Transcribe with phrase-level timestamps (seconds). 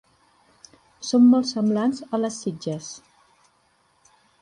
[1.09, 2.91] Són molt semblants a les sitges.